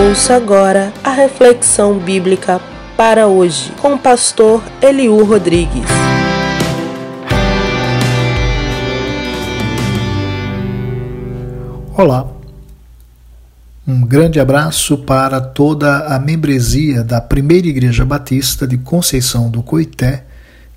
Ouça 0.00 0.36
agora 0.36 0.92
a 1.02 1.10
reflexão 1.10 1.98
bíblica 1.98 2.60
para 2.96 3.26
hoje 3.26 3.72
com 3.82 3.94
o 3.94 3.98
pastor 3.98 4.62
Eliú 4.80 5.24
Rodrigues. 5.24 5.82
Olá. 11.96 12.28
Um 13.84 14.02
grande 14.06 14.38
abraço 14.38 14.98
para 14.98 15.40
toda 15.40 16.06
a 16.14 16.16
membresia 16.20 17.02
da 17.02 17.20
Primeira 17.20 17.66
Igreja 17.66 18.04
Batista 18.04 18.68
de 18.68 18.78
Conceição 18.78 19.50
do 19.50 19.64
Coité, 19.64 20.26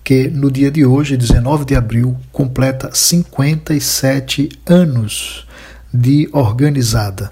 que 0.04 0.30
no 0.30 0.50
dia 0.50 0.72
de 0.72 0.84
hoje, 0.84 1.16
19 1.16 1.64
de 1.66 1.76
abril, 1.76 2.18
completa 2.32 2.90
57 2.92 4.50
anos 4.66 5.46
de 5.94 6.28
organizada. 6.34 7.32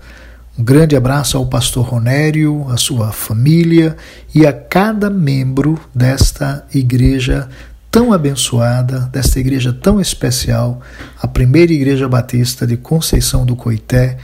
Um 0.59 0.63
grande 0.65 0.93
abraço 0.93 1.37
ao 1.37 1.45
pastor 1.45 1.85
Ronério, 1.85 2.65
à 2.67 2.75
sua 2.75 3.13
família 3.13 3.95
e 4.35 4.45
a 4.45 4.51
cada 4.51 5.09
membro 5.09 5.79
desta 5.95 6.67
igreja 6.75 7.47
tão 7.89 8.11
abençoada, 8.11 9.09
desta 9.09 9.39
igreja 9.39 9.71
tão 9.71 10.01
especial, 10.01 10.81
a 11.17 11.25
primeira 11.29 11.71
igreja 11.71 12.09
batista 12.09 12.67
de 12.67 12.75
Conceição 12.75 13.45
do 13.45 13.55
Coité, 13.55 14.17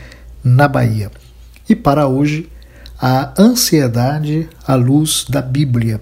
na 0.43 0.67
Bahia. 0.67 1.09
E 1.69 1.73
para 1.73 2.05
hoje, 2.05 2.49
a 2.99 3.33
ansiedade 3.41 4.49
à 4.67 4.75
luz 4.75 5.25
da 5.29 5.41
Bíblia. 5.41 6.01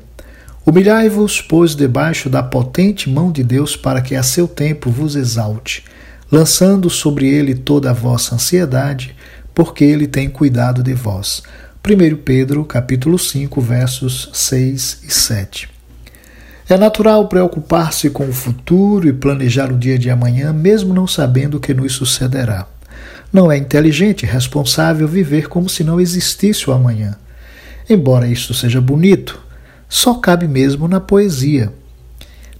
Humilhai-vos, 0.66 1.44
pois, 1.44 1.76
debaixo 1.76 2.28
da 2.28 2.42
potente 2.42 3.08
mão 3.08 3.32
de 3.32 3.44
Deus, 3.44 3.76
para 3.76 4.02
que 4.02 4.16
a 4.16 4.24
seu 4.24 4.48
tempo 4.48 4.90
vos 4.90 5.16
exalte, 5.16 5.84
lançando 6.32 6.90
sobre 6.90 7.28
ele 7.28 7.54
toda 7.54 7.92
a 7.92 7.94
vossa 7.94 8.34
ansiedade, 8.34 9.16
porque 9.54 9.84
ele 9.84 10.08
tem 10.08 10.30
cuidado 10.30 10.82
de 10.82 10.94
vós. 10.94 11.44
1 11.86 12.18
Pedro, 12.24 12.64
capítulo 12.64 13.20
5, 13.20 13.60
versos 13.60 14.30
6 14.34 15.00
e 15.04 15.12
7. 15.12 15.70
É 16.70 16.78
natural 16.78 17.28
preocupar-se 17.28 18.10
com 18.10 18.28
o 18.28 18.34
futuro 18.34 19.08
e 19.08 19.14
planejar 19.14 19.72
o 19.72 19.78
dia 19.78 20.00
de 20.00 20.10
amanhã, 20.10 20.54
mesmo 20.54 20.94
não 20.94 21.06
sabendo 21.06 21.58
o 21.58 21.60
que 21.60 21.74
nos 21.74 21.94
sucederá. 21.94 22.66
Não 23.34 23.52
é 23.52 23.58
inteligente 23.58 24.24
e 24.24 24.26
responsável 24.26 25.08
viver 25.08 25.50
como 25.50 25.68
se 25.68 25.84
não 25.84 26.00
existisse 26.00 26.70
o 26.70 26.74
amanhã. 26.74 27.18
Embora 27.90 28.28
isto 28.28 28.54
seja 28.54 28.80
bonito, 28.80 29.42
só 29.90 30.14
cabe 30.16 30.48
mesmo 30.48 30.88
na 30.88 31.02
poesia. 31.02 31.74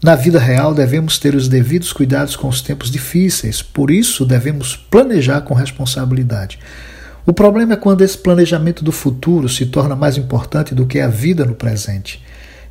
Na 0.04 0.16
vida 0.16 0.38
real, 0.38 0.74
devemos 0.74 1.18
ter 1.18 1.34
os 1.34 1.48
devidos 1.48 1.94
cuidados 1.94 2.36
com 2.36 2.50
os 2.50 2.60
tempos 2.60 2.92
difíceis, 2.92 3.62
por 3.62 3.90
isso 3.90 4.26
devemos 4.26 4.76
planejar 4.76 5.40
com 5.40 5.54
responsabilidade. 5.54 6.60
O 7.26 7.32
problema 7.32 7.72
é 7.72 7.78
quando 7.78 8.02
esse 8.02 8.18
planejamento 8.18 8.84
do 8.84 8.92
futuro 8.92 9.48
se 9.48 9.66
torna 9.66 9.96
mais 9.96 10.18
importante 10.18 10.76
do 10.76 10.86
que 10.86 11.00
a 11.00 11.08
vida 11.08 11.46
no 11.46 11.56
presente. 11.56 12.22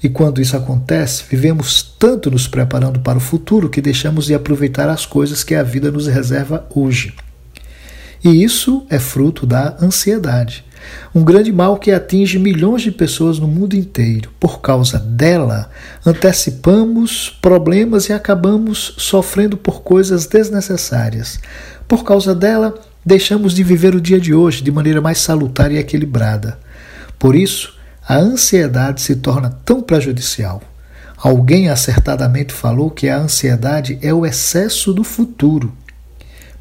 E 0.03 0.11
quando 0.11 0.43
isso 0.43 0.55
acontece, 0.55 1.25
vivemos 1.27 1.83
tanto 1.99 2.31
nos 2.31 2.47
preparando 2.47 3.01
para 3.01 3.17
o 3.17 3.21
futuro 3.21 3.71
que 3.71 3.81
deixamos 3.81 4.27
de 4.27 4.35
aproveitar 4.35 4.91
as 4.91 5.07
coisas 5.07 5.43
que 5.43 5.55
a 5.55 5.63
vida 5.63 5.91
nos 5.91 6.07
reserva 6.07 6.67
hoje. 6.75 7.15
E 8.23 8.45
isso 8.45 8.85
é 8.91 8.99
fruto 8.99 9.47
da 9.47 9.75
ansiedade 9.81 10.67
um 11.15 11.23
grande 11.23 11.53
mal 11.53 11.77
que 11.77 11.91
atinge 11.91 12.39
milhões 12.39 12.83
de 12.83 12.91
pessoas 12.91 13.39
no 13.39 13.47
mundo 13.47 13.75
inteiro. 13.75 14.31
Por 14.41 14.61
causa 14.61 14.99
dela, 14.99 15.71
antecipamos 16.05 17.31
problemas 17.43 18.09
e 18.09 18.13
acabamos 18.13 18.95
sofrendo 18.97 19.57
por 19.57 19.83
coisas 19.83 20.27
desnecessárias. 20.27 21.41
Por 21.87 22.05
causa 22.05 22.35
dela, 22.35 22.75
deixamos 23.05 23.55
de 23.55 23.63
viver 23.63 23.95
o 23.95 24.01
dia 24.01 24.21
de 24.21 24.33
hoje 24.33 24.63
de 24.63 24.73
maneira 24.73 25.01
mais 25.01 25.19
salutar 25.19 25.71
e 25.71 25.79
equilibrada. 25.79 26.59
Por 27.19 27.35
isso, 27.35 27.75
a 28.07 28.17
ansiedade 28.17 29.01
se 29.01 29.17
torna 29.17 29.51
tão 29.65 29.83
prejudicial. 29.83 30.63
Alguém 31.17 31.69
acertadamente 31.69 32.53
falou 32.53 32.91
que 32.91 33.09
a 33.09 33.17
ansiedade 33.17 33.99
é 34.03 34.13
o 34.13 34.27
excesso 34.27 34.93
do 34.93 35.05
futuro 35.05 35.73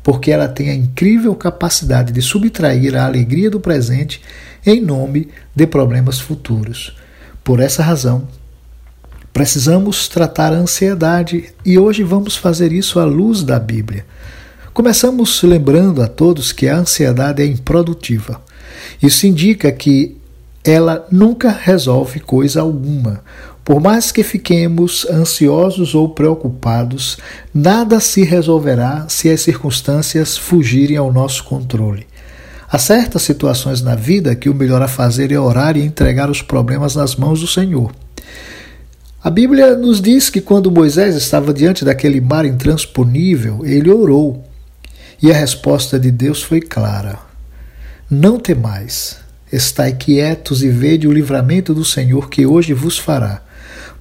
porque 0.03 0.31
ela 0.31 0.47
tem 0.47 0.69
a 0.69 0.75
incrível 0.75 1.35
capacidade 1.35 2.11
de 2.11 2.21
subtrair 2.21 2.95
a 2.95 3.05
alegria 3.05 3.49
do 3.49 3.59
presente 3.59 4.21
em 4.65 4.81
nome 4.81 5.27
de 5.55 5.67
problemas 5.67 6.19
futuros. 6.19 6.95
Por 7.43 7.59
essa 7.59 7.83
razão, 7.83 8.27
precisamos 9.33 10.07
tratar 10.07 10.53
a 10.53 10.57
ansiedade 10.57 11.53
e 11.65 11.77
hoje 11.77 12.03
vamos 12.03 12.35
fazer 12.35 12.71
isso 12.71 12.99
à 12.99 13.05
luz 13.05 13.43
da 13.43 13.59
Bíblia. 13.59 14.05
Começamos 14.73 15.41
lembrando 15.43 16.01
a 16.01 16.07
todos 16.07 16.51
que 16.51 16.67
a 16.67 16.77
ansiedade 16.77 17.41
é 17.41 17.45
improdutiva. 17.45 18.41
Isso 19.01 19.27
indica 19.27 19.71
que 19.71 20.17
ela 20.63 21.07
nunca 21.11 21.49
resolve 21.49 22.19
coisa 22.19 22.61
alguma. 22.61 23.23
Por 23.63 23.79
mais 23.79 24.11
que 24.11 24.23
fiquemos 24.23 25.05
ansiosos 25.09 25.93
ou 25.93 26.09
preocupados, 26.09 27.17
nada 27.53 27.99
se 27.99 28.23
resolverá 28.23 29.05
se 29.07 29.29
as 29.29 29.41
circunstâncias 29.41 30.37
fugirem 30.37 30.97
ao 30.97 31.11
nosso 31.11 31.43
controle. 31.43 32.07
Há 32.69 32.77
certas 32.77 33.21
situações 33.23 33.81
na 33.81 33.95
vida 33.95 34.35
que 34.35 34.49
o 34.49 34.55
melhor 34.55 34.81
a 34.81 34.87
fazer 34.87 35.31
é 35.31 35.39
orar 35.39 35.77
e 35.77 35.81
entregar 35.81 36.29
os 36.29 36.41
problemas 36.41 36.95
nas 36.95 37.15
mãos 37.15 37.41
do 37.41 37.47
Senhor. 37.47 37.91
A 39.23 39.29
Bíblia 39.29 39.75
nos 39.75 40.01
diz 40.01 40.29
que 40.29 40.41
quando 40.41 40.71
Moisés 40.71 41.15
estava 41.15 41.53
diante 41.53 41.85
daquele 41.85 42.19
mar 42.19 42.45
intransponível, 42.45 43.63
ele 43.63 43.91
orou. 43.91 44.43
E 45.21 45.31
a 45.31 45.35
resposta 45.35 45.99
de 45.99 46.09
Deus 46.09 46.41
foi 46.41 46.59
clara: 46.59 47.19
Não 48.09 48.39
temais, 48.39 49.20
estai 49.51 49.93
quietos 49.93 50.63
e 50.63 50.69
vede 50.69 51.07
o 51.07 51.11
livramento 51.11 51.73
do 51.73 51.83
Senhor 51.83 52.29
que 52.29 52.45
hoje 52.45 52.73
vos 52.73 52.97
fará. 52.97 53.41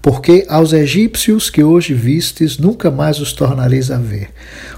Porque 0.02 0.46
aos 0.48 0.72
egípcios 0.72 1.50
que 1.50 1.62
hoje 1.62 1.92
vistes, 1.92 2.56
nunca 2.56 2.90
mais 2.90 3.20
os 3.20 3.32
tornareis 3.32 3.90
a 3.90 3.98
ver. 3.98 4.30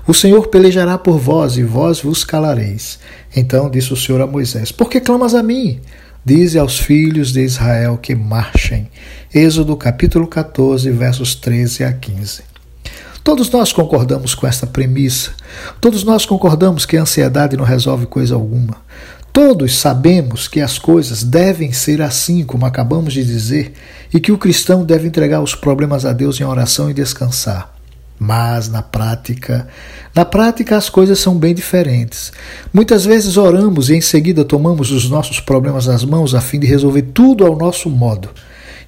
O 0.07 0.13
Senhor 0.13 0.49
pelejará 0.49 0.99
por 0.99 1.19
vós, 1.19 1.57
e 1.57 1.63
vós 1.63 2.01
vos 2.01 2.25
calareis. 2.25 2.99
Então 3.35 3.71
disse 3.71 3.93
o 3.93 3.97
Senhor 3.97 4.21
a 4.21 4.27
Moisés: 4.27 4.73
Por 4.73 4.91
que 4.91 5.01
clamas 5.01 5.35
a 5.35 5.43
mim? 5.43 5.81
Dize 6.25 6.59
aos 6.59 6.79
filhos 6.79 7.33
de 7.33 7.45
Israel 7.45 7.99
que 7.99 8.15
marchem. 8.15 8.89
Êxodo 9.33 9.77
capítulo 9.77 10.27
14, 10.27 10.91
versos 10.91 11.35
13 11.35 11.85
a 11.85 11.93
15. 11.93 12.43
Todos 13.25 13.51
nós 13.51 13.73
concordamos 13.73 14.35
com 14.35 14.47
esta 14.49 14.67
premissa. 14.67 15.31
Todos 15.81 16.03
nós 16.03 16.27
concordamos 16.27 16.85
que 16.85 16.97
a 16.97 17.03
ansiedade 17.03 17.57
não 17.57 17.65
resolve 17.65 18.07
coisa 18.07 18.35
alguma. 18.35 18.77
Todos 19.33 19.79
sabemos 19.79 20.47
que 20.47 20.61
as 20.61 20.79
coisas 20.79 21.25
devem 21.25 21.73
ser 21.73 22.03
assim, 22.03 22.45
como 22.45 22.67
acabamos 22.67 23.15
de 23.15 23.25
dizer, 23.25 23.73
e 24.13 24.21
que 24.21 24.31
o 24.31 24.37
cristão 24.37 24.85
deve 24.85 25.09
entregar 25.09 25.41
os 25.41 25.55
problemas 25.55 26.05
a 26.05 26.13
Deus 26.13 26.39
em 26.39 26.45
oração 26.45 26.91
e 26.91 26.95
descansar. 26.95 27.75
Mas 28.19 28.69
na 28.69 28.83
prática, 28.83 29.67
na 30.15 30.25
prática 30.25 30.77
as 30.77 30.91
coisas 30.91 31.19
são 31.19 31.39
bem 31.39 31.55
diferentes. 31.55 32.31
Muitas 32.73 33.07
vezes 33.07 33.39
oramos 33.39 33.89
e 33.89 33.95
em 33.95 34.03
seguida 34.03 34.45
tomamos 34.45 34.91
os 34.91 35.09
nossos 35.09 35.41
problemas 35.41 35.87
nas 35.87 36.05
mãos 36.05 36.35
a 36.35 36.41
fim 36.41 36.61
de 36.61 36.67
resolver 36.67 37.03
tudo 37.15 37.47
ao 37.47 37.57
nosso 37.57 37.89
modo. 37.89 38.29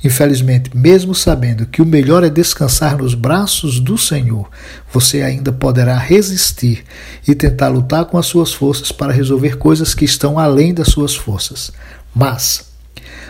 Infelizmente, 0.05 0.71
mesmo 0.77 1.15
sabendo 1.15 1.65
que 1.65 1.81
o 1.81 1.87
melhor 1.87 2.23
é 2.23 2.29
descansar 2.29 2.99
nos 2.99 3.15
braços 3.15 3.81
do 3.81 3.97
Senhor, 3.97 4.51
você 4.93 5.23
ainda 5.23 5.51
poderá 5.51 5.97
resistir 5.97 6.85
e 7.27 7.35
tentar 7.35 7.69
lutar 7.69 8.05
com 8.05 8.19
as 8.19 8.27
suas 8.27 8.53
forças 8.53 8.93
para 8.93 9.15
resolver 9.15 9.57
coisas 9.57 9.95
que 9.95 10.05
estão 10.05 10.39
além 10.39 10.75
das 10.75 10.89
suas 10.89 11.17
forças. 11.17 11.73
Mas 12.15 12.75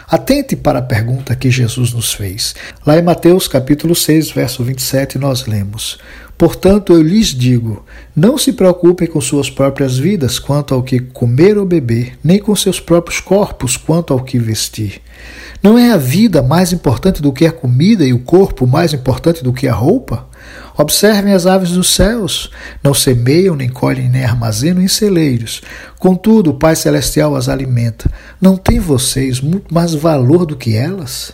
Atente 0.07 0.55
para 0.55 0.81
a 0.81 0.83
pergunta 0.83 1.35
que 1.35 1.51
Jesus 1.51 1.93
nos 1.95 2.13
fez. 2.13 2.55
Lá 2.87 2.99
em 2.99 3.03
Mateus 3.03 3.49
capítulo 3.49 3.95
6, 3.95 4.33
verso 4.33 4.63
27, 4.63 5.19
nós 5.19 5.47
lemos: 5.47 5.99
Portanto, 6.37 6.93
eu 6.93 7.03
lhes 7.03 7.29
digo: 7.29 7.85
não 8.15 8.37
se 8.37 8.53
preocupem 8.53 9.09
com 9.09 9.21
suas 9.21 9.49
próprias 9.49 9.97
vidas 9.97 10.39
quanto 10.39 10.75
ao 10.75 10.83
que 10.83 11.01
comer 11.01 11.57
ou 11.57 11.65
beber, 11.65 12.19
nem 12.23 12.39
com 12.39 12.55
seus 12.55 12.79
próprios 12.79 13.19
corpos 13.19 13.79
quanto 13.79 14.13
ao 14.13 14.23
que 14.23 14.39
vestir. 14.39 15.01
Não 15.65 15.79
é 15.79 15.93
a 15.93 15.97
vida 15.97 16.43
mais 16.43 16.75
importante 16.75 17.23
do 17.23 17.33
que 17.33 17.47
a 17.47 17.51
comida 17.51 18.05
e 18.05 18.13
o 18.13 18.19
corpo 18.19 18.67
mais 18.67 18.93
importante 18.93 19.43
do 19.43 19.51
que 19.51 19.67
a 19.67 19.73
roupa? 19.73 20.29
Observem 20.77 21.33
as 21.33 21.47
aves 21.47 21.71
dos 21.71 21.89
céus, 21.95 22.51
não 22.83 22.93
semeiam, 22.93 23.57
nem 23.57 23.71
colhem, 23.71 24.11
nem 24.11 24.23
armazenam 24.23 24.83
em 24.83 24.89
celeiros. 24.89 25.63
Contudo, 25.99 26.51
o 26.51 26.59
Pai 26.59 26.77
Celestial 26.77 27.35
as 27.35 27.49
alimenta. 27.49 28.13
Não 28.39 28.59
tem 28.59 28.79
vocês 28.79 29.41
muito 29.41 29.73
mais 29.73 29.95
valor 29.95 30.45
do 30.45 30.55
que 30.55 30.77
elas? 30.77 31.33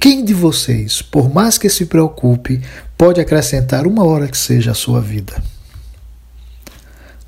Quem 0.00 0.24
de 0.24 0.34
vocês, 0.34 1.00
por 1.00 1.32
mais 1.32 1.56
que 1.56 1.68
se 1.68 1.86
preocupe, 1.86 2.60
pode 2.96 3.20
acrescentar 3.20 3.86
uma 3.86 4.04
hora 4.04 4.26
que 4.26 4.36
seja 4.36 4.72
a 4.72 4.74
sua 4.74 5.00
vida? 5.00 5.40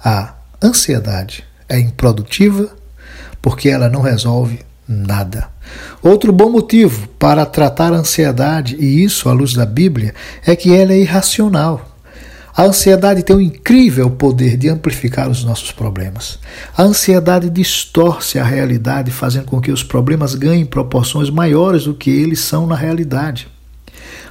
A 0.05 0.35
ansiedade 0.61 1.44
é 1.69 1.79
improdutiva 1.79 2.75
porque 3.41 3.69
ela 3.69 3.88
não 3.88 4.02
resolve 4.02 4.58
nada. 4.88 5.49
Outro 6.02 6.32
bom 6.32 6.50
motivo 6.50 7.08
para 7.19 7.44
tratar 7.44 7.93
a 7.93 7.96
ansiedade, 7.96 8.76
e 8.76 9.02
isso 9.02 9.28
à 9.28 9.32
luz 9.32 9.55
da 9.55 9.67
Bíblia, 9.67 10.14
é 10.46 10.56
que 10.56 10.75
ela 10.75 10.93
é 10.93 10.99
irracional. 10.99 11.90
A 12.56 12.64
ansiedade 12.64 13.22
tem 13.22 13.37
um 13.37 13.40
incrível 13.40 14.11
poder 14.11 14.56
de 14.56 14.69
amplificar 14.69 15.31
os 15.31 15.44
nossos 15.44 15.72
problemas. 15.72 16.38
A 16.76 16.82
ansiedade 16.82 17.49
distorce 17.49 18.38
a 18.38 18.44
realidade, 18.44 19.11
fazendo 19.11 19.46
com 19.46 19.61
que 19.61 19.70
os 19.70 19.82
problemas 19.82 20.34
ganhem 20.34 20.67
proporções 20.67 21.31
maiores 21.31 21.84
do 21.84 21.94
que 21.94 22.11
eles 22.11 22.40
são 22.40 22.66
na 22.66 22.75
realidade. 22.75 23.49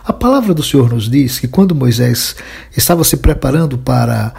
A 0.03 0.13
palavra 0.13 0.53
do 0.53 0.63
Senhor 0.63 0.91
nos 0.91 1.09
diz 1.09 1.39
que 1.39 1.47
quando 1.47 1.75
Moisés 1.75 2.35
estava 2.75 3.03
se 3.03 3.17
preparando 3.17 3.77
para 3.77 4.33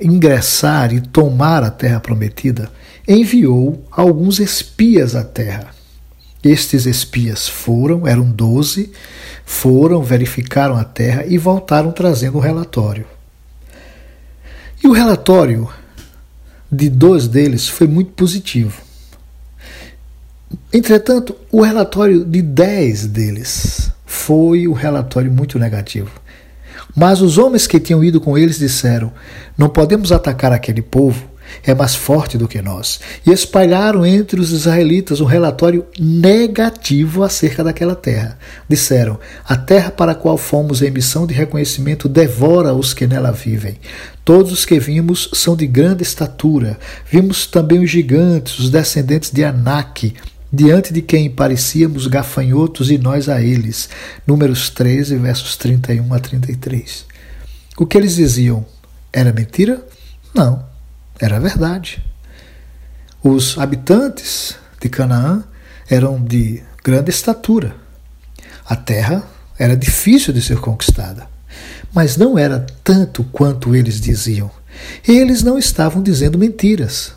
ingressar 0.00 0.92
e 0.92 1.00
tomar 1.00 1.62
a 1.62 1.70
terra 1.70 2.00
prometida, 2.00 2.70
enviou 3.06 3.84
alguns 3.90 4.38
espias 4.38 5.14
à 5.14 5.22
terra. 5.22 5.68
Estes 6.44 6.84
espias 6.84 7.48
foram, 7.48 8.06
eram 8.06 8.30
doze, 8.30 8.92
foram, 9.46 10.02
verificaram 10.02 10.76
a 10.76 10.84
terra 10.84 11.24
e 11.26 11.38
voltaram 11.38 11.90
trazendo 11.90 12.36
um 12.36 12.40
relatório. 12.40 13.06
E 14.82 14.86
o 14.86 14.92
relatório 14.92 15.70
de 16.70 16.90
dois 16.90 17.26
deles 17.26 17.66
foi 17.66 17.86
muito 17.86 18.12
positivo. 18.12 18.82
Entretanto, 20.72 21.34
o 21.50 21.62
relatório 21.62 22.24
de 22.24 22.42
dez 22.42 23.06
deles 23.06 23.90
foi 24.04 24.68
um 24.68 24.72
relatório 24.72 25.32
muito 25.32 25.58
negativo. 25.58 26.10
Mas 26.94 27.20
os 27.20 27.38
homens 27.38 27.66
que 27.66 27.80
tinham 27.80 28.04
ido 28.04 28.20
com 28.20 28.36
eles 28.36 28.58
disseram: 28.58 29.12
Não 29.56 29.68
podemos 29.68 30.12
atacar 30.12 30.52
aquele 30.52 30.82
povo, 30.82 31.28
é 31.62 31.74
mais 31.74 31.94
forte 31.94 32.36
do 32.36 32.48
que 32.48 32.60
nós. 32.60 33.00
E 33.26 33.30
espalharam 33.30 34.04
entre 34.04 34.40
os 34.40 34.50
israelitas 34.50 35.20
um 35.20 35.24
relatório 35.24 35.86
negativo 35.98 37.22
acerca 37.22 37.62
daquela 37.62 37.94
terra. 37.94 38.38
Disseram: 38.68 39.18
A 39.44 39.56
terra 39.56 39.90
para 39.90 40.12
a 40.12 40.14
qual 40.14 40.36
fomos 40.36 40.82
em 40.82 40.90
missão 40.90 41.26
de 41.26 41.34
reconhecimento 41.34 42.08
devora 42.08 42.74
os 42.74 42.94
que 42.94 43.06
nela 43.06 43.32
vivem. 43.32 43.78
Todos 44.24 44.52
os 44.52 44.64
que 44.64 44.80
vimos 44.80 45.28
são 45.34 45.54
de 45.54 45.66
grande 45.66 46.02
estatura. 46.02 46.78
Vimos 47.10 47.46
também 47.46 47.82
os 47.82 47.90
gigantes, 47.90 48.58
os 48.58 48.70
descendentes 48.70 49.30
de 49.30 49.44
Anak 49.44 50.14
diante 50.54 50.92
de 50.92 51.02
quem 51.02 51.28
parecíamos 51.28 52.06
gafanhotos 52.06 52.90
e 52.90 52.96
nós 52.96 53.28
a 53.28 53.42
eles. 53.42 53.88
Números 54.26 54.70
13, 54.70 55.16
versos 55.16 55.56
31 55.56 56.14
a 56.14 56.18
33. 56.18 57.06
O 57.76 57.84
que 57.84 57.98
eles 57.98 58.14
diziam 58.14 58.64
era 59.12 59.32
mentira? 59.32 59.84
Não, 60.32 60.64
era 61.18 61.40
verdade. 61.40 62.04
Os 63.22 63.58
habitantes 63.58 64.56
de 64.80 64.88
Canaã 64.88 65.44
eram 65.88 66.22
de 66.22 66.62
grande 66.82 67.10
estatura. 67.10 67.76
A 68.66 68.76
terra 68.76 69.22
era 69.58 69.76
difícil 69.76 70.32
de 70.32 70.42
ser 70.42 70.58
conquistada, 70.58 71.28
mas 71.92 72.16
não 72.16 72.38
era 72.38 72.66
tanto 72.82 73.24
quanto 73.24 73.74
eles 73.74 74.00
diziam. 74.00 74.50
Eles 75.06 75.42
não 75.42 75.58
estavam 75.58 76.02
dizendo 76.02 76.38
mentiras 76.38 77.14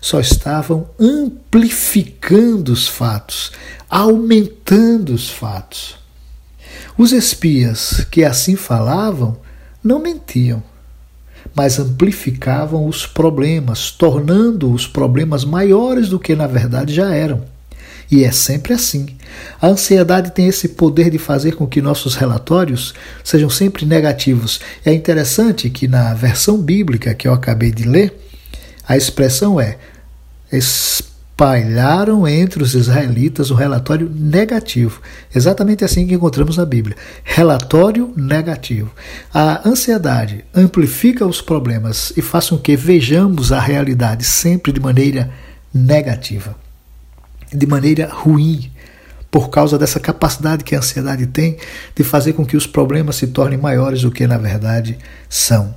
só 0.00 0.20
estavam 0.20 0.88
amplificando 0.98 2.72
os 2.72 2.86
fatos, 2.86 3.52
aumentando 3.88 5.12
os 5.12 5.30
fatos. 5.30 5.96
Os 6.96 7.12
espias 7.12 8.06
que 8.10 8.24
assim 8.24 8.56
falavam 8.56 9.38
não 9.82 9.98
mentiam, 9.98 10.62
mas 11.54 11.78
amplificavam 11.78 12.86
os 12.86 13.06
problemas, 13.06 13.90
tornando 13.90 14.72
os 14.72 14.86
problemas 14.86 15.44
maiores 15.44 16.08
do 16.08 16.18
que 16.18 16.34
na 16.34 16.46
verdade 16.46 16.94
já 16.94 17.14
eram. 17.14 17.42
E 18.10 18.24
é 18.24 18.32
sempre 18.32 18.72
assim. 18.72 19.06
A 19.60 19.68
ansiedade 19.68 20.30
tem 20.30 20.46
esse 20.46 20.68
poder 20.68 21.10
de 21.10 21.18
fazer 21.18 21.56
com 21.56 21.66
que 21.66 21.82
nossos 21.82 22.14
relatórios 22.14 22.94
sejam 23.22 23.50
sempre 23.50 23.84
negativos. 23.84 24.60
É 24.84 24.92
interessante 24.92 25.68
que 25.68 25.86
na 25.86 26.14
versão 26.14 26.58
bíblica 26.58 27.14
que 27.14 27.28
eu 27.28 27.34
acabei 27.34 27.70
de 27.70 27.84
ler, 27.84 28.18
a 28.86 28.96
expressão 28.96 29.60
é: 29.60 29.76
espalharam 31.38 32.26
entre 32.26 32.64
os 32.64 32.74
israelitas 32.74 33.52
o 33.52 33.54
relatório 33.54 34.10
negativo. 34.12 35.00
Exatamente 35.32 35.84
assim 35.84 36.04
que 36.04 36.14
encontramos 36.14 36.56
na 36.56 36.66
Bíblia. 36.66 36.96
Relatório 37.22 38.12
negativo. 38.16 38.90
A 39.32 39.66
ansiedade 39.66 40.44
amplifica 40.52 41.24
os 41.24 41.40
problemas 41.40 42.12
e 42.16 42.22
faz 42.22 42.50
com 42.50 42.58
que 42.58 42.74
vejamos 42.74 43.52
a 43.52 43.60
realidade 43.60 44.24
sempre 44.24 44.72
de 44.72 44.80
maneira 44.80 45.30
negativa, 45.72 46.56
de 47.54 47.66
maneira 47.68 48.08
ruim, 48.12 48.72
por 49.30 49.48
causa 49.48 49.78
dessa 49.78 50.00
capacidade 50.00 50.64
que 50.64 50.74
a 50.74 50.78
ansiedade 50.78 51.28
tem 51.28 51.56
de 51.94 52.02
fazer 52.02 52.32
com 52.32 52.44
que 52.44 52.56
os 52.56 52.66
problemas 52.66 53.14
se 53.14 53.28
tornem 53.28 53.58
maiores 53.58 54.02
do 54.02 54.10
que 54.10 54.26
na 54.26 54.38
verdade 54.38 54.98
são. 55.28 55.72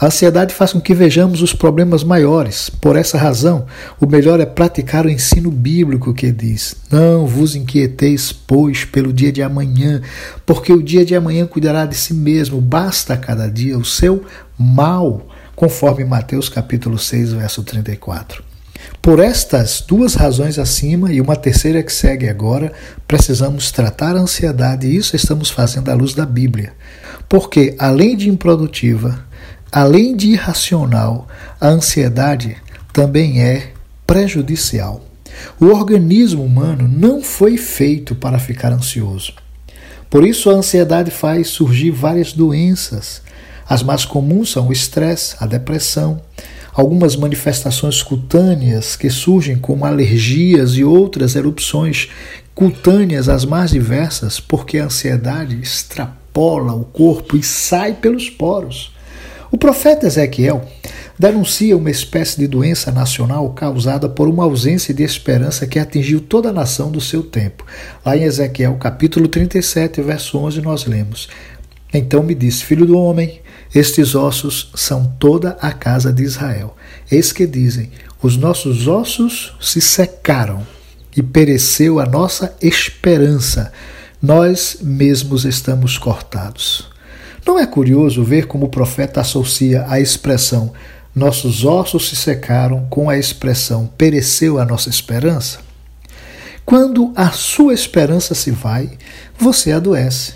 A 0.00 0.06
ansiedade 0.06 0.54
faz 0.54 0.72
com 0.72 0.80
que 0.80 0.94
vejamos 0.94 1.42
os 1.42 1.52
problemas 1.52 2.04
maiores. 2.04 2.70
Por 2.70 2.94
essa 2.94 3.18
razão, 3.18 3.66
o 4.00 4.06
melhor 4.06 4.38
é 4.38 4.46
praticar 4.46 5.04
o 5.04 5.10
ensino 5.10 5.50
bíblico 5.50 6.14
que 6.14 6.30
diz: 6.30 6.76
Não 6.88 7.26
vos 7.26 7.56
inquieteis, 7.56 8.30
pois, 8.30 8.84
pelo 8.84 9.12
dia 9.12 9.32
de 9.32 9.42
amanhã, 9.42 10.00
porque 10.46 10.72
o 10.72 10.80
dia 10.80 11.04
de 11.04 11.16
amanhã 11.16 11.46
cuidará 11.46 11.84
de 11.84 11.96
si 11.96 12.14
mesmo, 12.14 12.60
basta 12.60 13.16
cada 13.16 13.50
dia 13.50 13.76
o 13.76 13.84
seu 13.84 14.24
mal, 14.56 15.26
conforme 15.56 16.04
Mateus 16.04 16.48
capítulo 16.48 16.96
6, 16.96 17.32
verso 17.32 17.64
34. 17.64 18.44
Por 19.02 19.18
estas 19.18 19.80
duas 19.80 20.14
razões 20.14 20.60
acima 20.60 21.12
e 21.12 21.20
uma 21.20 21.34
terceira 21.34 21.82
que 21.82 21.92
segue 21.92 22.28
agora, 22.28 22.72
precisamos 23.08 23.72
tratar 23.72 24.14
a 24.16 24.20
ansiedade 24.20 24.86
e 24.86 24.96
isso 24.96 25.16
estamos 25.16 25.50
fazendo 25.50 25.90
à 25.90 25.94
luz 25.94 26.14
da 26.14 26.24
Bíblia. 26.24 26.72
Porque, 27.28 27.74
além 27.78 28.16
de 28.16 28.28
improdutiva, 28.28 29.26
Além 29.70 30.16
de 30.16 30.28
irracional, 30.28 31.28
a 31.60 31.68
ansiedade 31.68 32.56
também 32.92 33.42
é 33.42 33.72
prejudicial. 34.06 35.04
O 35.60 35.66
organismo 35.66 36.42
humano 36.42 36.88
não 36.88 37.22
foi 37.22 37.58
feito 37.58 38.14
para 38.14 38.38
ficar 38.38 38.72
ansioso. 38.72 39.34
Por 40.08 40.26
isso, 40.26 40.50
a 40.50 40.54
ansiedade 40.54 41.10
faz 41.10 41.48
surgir 41.48 41.90
várias 41.90 42.32
doenças. 42.32 43.20
As 43.68 43.82
mais 43.82 44.06
comuns 44.06 44.50
são 44.50 44.68
o 44.68 44.72
estresse, 44.72 45.36
a 45.38 45.44
depressão, 45.46 46.22
algumas 46.72 47.14
manifestações 47.14 48.02
cutâneas 48.02 48.96
que 48.96 49.10
surgem 49.10 49.58
como 49.58 49.84
alergias 49.84 50.72
e 50.72 50.84
outras 50.84 51.36
erupções 51.36 52.08
cutâneas 52.54 53.28
as 53.28 53.44
mais 53.44 53.70
diversas, 53.70 54.40
porque 54.40 54.78
a 54.78 54.86
ansiedade 54.86 55.60
extrapola 55.60 56.72
o 56.72 56.84
corpo 56.84 57.36
e 57.36 57.42
sai 57.42 57.92
pelos 57.92 58.30
poros. 58.30 58.96
O 59.50 59.56
profeta 59.56 60.06
Ezequiel 60.06 60.62
denuncia 61.18 61.74
uma 61.74 61.90
espécie 61.90 62.38
de 62.38 62.46
doença 62.46 62.92
nacional 62.92 63.48
causada 63.54 64.06
por 64.06 64.28
uma 64.28 64.44
ausência 64.44 64.92
de 64.92 65.02
esperança 65.02 65.66
que 65.66 65.78
atingiu 65.78 66.20
toda 66.20 66.50
a 66.50 66.52
nação 66.52 66.90
do 66.90 67.00
seu 67.00 67.22
tempo. 67.22 67.64
Lá 68.04 68.14
em 68.14 68.24
Ezequiel, 68.24 68.74
capítulo 68.74 69.26
37, 69.26 70.02
verso 70.02 70.36
11, 70.36 70.60
nós 70.60 70.84
lemos: 70.84 71.28
Então 71.94 72.22
me 72.22 72.34
disse, 72.34 72.62
filho 72.62 72.84
do 72.84 72.98
homem, 72.98 73.40
estes 73.74 74.14
ossos 74.14 74.70
são 74.74 75.14
toda 75.18 75.56
a 75.62 75.72
casa 75.72 76.12
de 76.12 76.22
Israel. 76.22 76.76
Eis 77.10 77.32
que 77.32 77.46
dizem: 77.46 77.90
Os 78.22 78.36
nossos 78.36 78.86
ossos 78.86 79.56
se 79.62 79.80
secaram 79.80 80.66
e 81.16 81.22
pereceu 81.22 81.98
a 81.98 82.04
nossa 82.04 82.54
esperança. 82.60 83.72
Nós 84.20 84.78
mesmos 84.82 85.46
estamos 85.46 85.96
cortados. 85.96 86.97
Não 87.48 87.58
é 87.58 87.64
curioso 87.64 88.22
ver 88.22 88.46
como 88.46 88.66
o 88.66 88.68
profeta 88.68 89.22
associa 89.22 89.86
a 89.88 89.98
expressão 89.98 90.70
nossos 91.14 91.64
ossos 91.64 92.10
se 92.10 92.14
secaram 92.14 92.86
com 92.90 93.08
a 93.08 93.16
expressão 93.16 93.90
pereceu 93.96 94.58
a 94.58 94.66
nossa 94.66 94.90
esperança? 94.90 95.60
Quando 96.62 97.10
a 97.16 97.30
sua 97.30 97.72
esperança 97.72 98.34
se 98.34 98.50
vai, 98.50 98.98
você 99.38 99.72
adoece. 99.72 100.34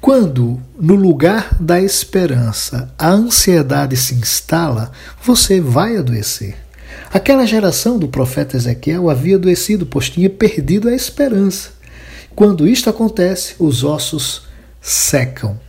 Quando, 0.00 0.60
no 0.76 0.96
lugar 0.96 1.56
da 1.60 1.80
esperança, 1.80 2.92
a 2.98 3.10
ansiedade 3.10 3.96
se 3.96 4.16
instala, 4.16 4.90
você 5.22 5.60
vai 5.60 5.96
adoecer. 5.96 6.56
Aquela 7.12 7.46
geração 7.46 7.96
do 7.96 8.08
profeta 8.08 8.56
Ezequiel 8.56 9.08
havia 9.08 9.36
adoecido, 9.36 9.86
pois 9.86 10.10
tinha 10.10 10.28
perdido 10.28 10.88
a 10.88 10.94
esperança. 10.94 11.70
Quando 12.34 12.66
isto 12.66 12.90
acontece, 12.90 13.54
os 13.56 13.84
ossos 13.84 14.42
secam. 14.82 15.62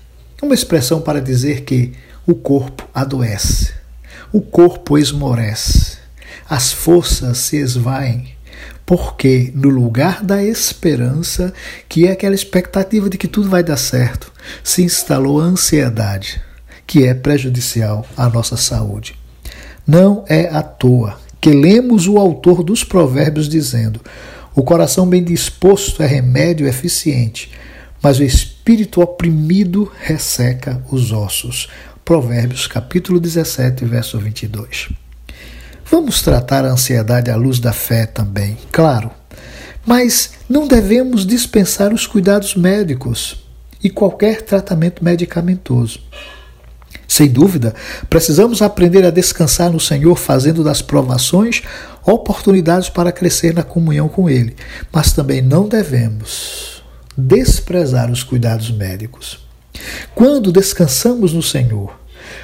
Uma 0.45 0.53
expressão 0.53 1.01
para 1.01 1.19
dizer 1.19 1.61
que 1.61 1.93
o 2.23 2.35
corpo 2.35 2.87
adoece, 2.93 3.73
o 4.31 4.39
corpo 4.39 4.95
esmorece, 4.95 5.97
as 6.47 6.71
forças 6.71 7.39
se 7.39 7.57
esvaem, 7.57 8.27
porque 8.85 9.51
no 9.55 9.69
lugar 9.69 10.23
da 10.23 10.43
esperança, 10.43 11.51
que 11.89 12.05
é 12.05 12.11
aquela 12.11 12.35
expectativa 12.35 13.09
de 13.09 13.17
que 13.17 13.27
tudo 13.27 13.49
vai 13.49 13.63
dar 13.63 13.75
certo, 13.75 14.31
se 14.63 14.83
instalou 14.83 15.41
a 15.41 15.45
ansiedade, 15.45 16.39
que 16.85 17.07
é 17.07 17.15
prejudicial 17.15 18.05
à 18.15 18.29
nossa 18.29 18.55
saúde. 18.55 19.15
Não 19.85 20.23
é 20.29 20.47
à 20.49 20.61
toa 20.61 21.17
que 21.41 21.49
lemos 21.49 22.07
o 22.07 22.19
autor 22.19 22.63
dos 22.63 22.83
Provérbios 22.83 23.49
dizendo: 23.49 23.99
O 24.53 24.61
coração 24.61 25.09
bem 25.09 25.23
disposto 25.23 26.03
é 26.03 26.05
remédio 26.05 26.67
eficiente 26.67 27.49
mas 28.05 28.19
o 28.19 28.23
espírito 28.65 28.99
oprimido 28.99 29.91
resseca 30.01 30.81
os 30.89 31.11
ossos. 31.11 31.69
Provérbios 32.03 32.65
capítulo 32.65 33.19
17, 33.19 33.85
verso 33.85 34.17
22. 34.17 34.89
Vamos 35.85 36.23
tratar 36.23 36.65
a 36.65 36.71
ansiedade 36.71 37.29
à 37.29 37.35
luz 37.35 37.59
da 37.59 37.71
fé 37.71 38.07
também, 38.07 38.57
claro, 38.71 39.11
mas 39.85 40.31
não 40.49 40.67
devemos 40.67 41.27
dispensar 41.27 41.93
os 41.93 42.07
cuidados 42.07 42.55
médicos 42.55 43.45
e 43.83 43.89
qualquer 43.91 44.41
tratamento 44.41 45.05
medicamentoso. 45.05 45.99
Sem 47.07 47.29
dúvida, 47.29 47.75
precisamos 48.09 48.63
aprender 48.63 49.05
a 49.05 49.11
descansar 49.11 49.69
no 49.69 49.79
Senhor, 49.79 50.15
fazendo 50.15 50.63
das 50.63 50.81
provações 50.81 51.61
oportunidades 52.03 52.89
para 52.89 53.11
crescer 53.11 53.53
na 53.53 53.61
comunhão 53.61 54.09
com 54.09 54.27
Ele, 54.27 54.55
mas 54.91 55.13
também 55.13 55.39
não 55.39 55.67
devemos 55.69 56.74
desprezar 57.17 58.11
os 58.11 58.23
cuidados 58.23 58.71
médicos. 58.71 59.39
Quando 60.13 60.51
descansamos 60.51 61.33
no 61.33 61.41
Senhor, 61.41 61.93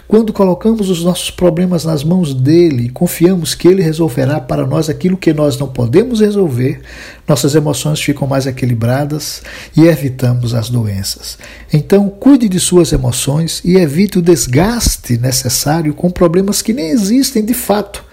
quando 0.08 0.34
colocamos 0.34 0.90
os 0.90 1.04
nossos 1.04 1.32
problemas 1.32 1.86
nas 1.86 2.04
mãos 2.04 2.34
dele 2.34 2.86
e 2.86 2.90
confiamos 2.90 3.56
que 3.56 3.68
ele 3.68 3.82
resolverá 3.82 4.40
para 4.40 4.66
nós 4.66 4.90
aquilo 4.90 5.18
que 5.18 5.34
nós 5.34 5.58
não 5.58 5.68
podemos 5.68 6.20
resolver, 6.20 6.82
nossas 7.28 7.56
emoções 7.56 8.02
ficam 8.02 8.28
mais 8.28 8.46
equilibradas 8.46 9.42
e 9.76 9.86
evitamos 9.86 10.54
as 10.54 10.70
doenças. 10.70 11.38
Então, 11.72 12.10
cuide 12.10 12.50
de 12.50 12.60
suas 12.60 12.92
emoções 12.92 13.62
e 13.64 13.78
evite 13.78 14.20
o 14.20 14.22
desgaste 14.22 15.18
necessário 15.18 15.94
com 15.94 16.12
problemas 16.12 16.62
que 16.62 16.74
nem 16.74 16.90
existem 16.90 17.44
de 17.44 17.54
fato. 17.54 18.11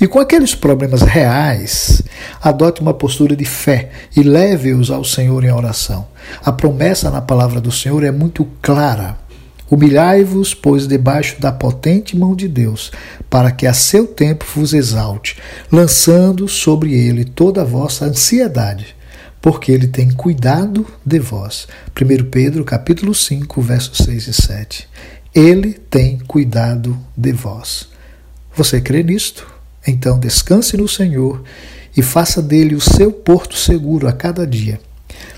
E 0.00 0.06
com 0.06 0.18
aqueles 0.18 0.54
problemas 0.54 1.02
reais, 1.02 2.00
adote 2.40 2.80
uma 2.80 2.94
postura 2.94 3.36
de 3.36 3.44
fé 3.44 3.90
e 4.16 4.22
leve-os 4.22 4.90
ao 4.90 5.04
Senhor 5.04 5.44
em 5.44 5.52
oração. 5.52 6.08
A 6.42 6.50
promessa 6.50 7.10
na 7.10 7.20
palavra 7.20 7.60
do 7.60 7.70
Senhor 7.70 8.02
é 8.02 8.10
muito 8.10 8.48
clara. 8.62 9.18
Humilhai-vos, 9.70 10.54
pois, 10.54 10.86
debaixo 10.86 11.38
da 11.38 11.52
potente 11.52 12.16
mão 12.16 12.34
de 12.34 12.48
Deus, 12.48 12.90
para 13.28 13.52
que 13.52 13.66
a 13.66 13.74
seu 13.74 14.06
tempo 14.06 14.46
vos 14.54 14.72
exalte, 14.72 15.36
lançando 15.70 16.48
sobre 16.48 16.94
ele 16.94 17.22
toda 17.22 17.60
a 17.60 17.64
vossa 17.64 18.06
ansiedade, 18.06 18.96
porque 19.40 19.70
ele 19.70 19.86
tem 19.86 20.10
cuidado 20.10 20.86
de 21.04 21.18
vós. 21.18 21.68
1 21.94 22.30
Pedro, 22.30 22.64
capítulo 22.64 23.14
5, 23.14 23.60
versos 23.60 23.98
6 23.98 24.28
e 24.28 24.32
7. 24.32 24.88
Ele 25.34 25.74
tem 25.74 26.18
cuidado 26.20 26.98
de 27.14 27.32
vós. 27.32 27.86
Você 28.56 28.80
crê 28.80 29.02
nisto? 29.02 29.59
Então 29.86 30.18
descanse 30.18 30.76
no 30.76 30.88
Senhor 30.88 31.42
e 31.96 32.02
faça 32.02 32.40
dele 32.40 32.74
o 32.74 32.80
seu 32.80 33.12
porto 33.12 33.56
seguro 33.56 34.08
a 34.08 34.12
cada 34.12 34.46
dia. 34.46 34.80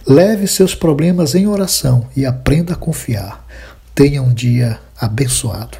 Leve 0.07 0.47
seus 0.47 0.75
problemas 0.75 1.35
em 1.35 1.47
oração 1.47 2.07
e 2.17 2.27
aprenda 2.27 2.75
a 2.75 2.77
confiar. 2.77 3.47
Tenha 3.95 4.23
um 4.23 4.33
dia 4.33 4.79
abençoado. 5.01 5.79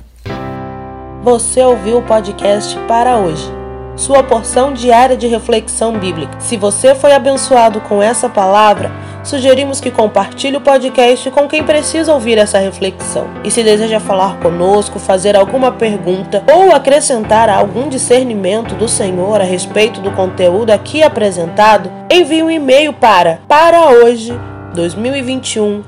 Você 1.23 1.63
ouviu 1.63 1.99
o 1.99 2.03
podcast 2.03 2.77
para 2.89 3.17
hoje. 3.17 3.62
Sua 4.03 4.21
porção 4.21 4.73
diária 4.73 5.17
de 5.17 5.29
reflexão 5.29 5.93
bíblica. 5.93 6.41
Se 6.41 6.57
você 6.57 6.93
foi 6.93 7.13
abençoado 7.13 7.81
com 7.83 8.03
essa 8.03 8.29
palavra, 8.29 8.91
sugerimos 9.23 9.81
que 9.81 9.93
compartilhe 9.93 10.57
o 10.57 10.61
podcast 10.61 11.31
com 11.31 11.47
quem 11.47 11.63
precisa 11.63 12.13
ouvir 12.13 12.37
essa 12.37 12.59
reflexão. 12.59 13.29
E 13.45 13.51
se 13.51 13.63
deseja 13.63 14.01
falar 14.01 14.41
conosco, 14.41 14.99
fazer 14.99 15.37
alguma 15.37 15.71
pergunta 15.71 16.43
ou 16.53 16.75
acrescentar 16.75 17.49
algum 17.49 17.89
discernimento 17.89 18.75
do 18.75 18.89
Senhor 18.89 19.41
a 19.41 19.45
respeito 19.45 20.01
do 20.01 20.11
conteúdo 20.11 20.71
aqui 20.71 21.01
apresentado, 21.01 21.89
envie 22.11 22.43
um 22.43 22.51
e-mail 22.51 22.93
para 22.93 23.39
para 23.47 23.89
hoje 23.89 24.37
2021 24.75 25.85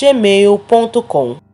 gmail.com 0.00 1.45